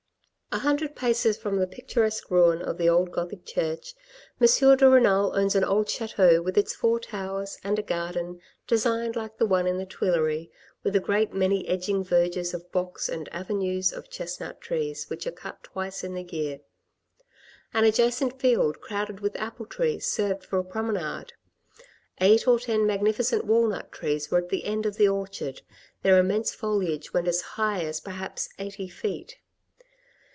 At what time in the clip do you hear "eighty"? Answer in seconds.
28.59-28.89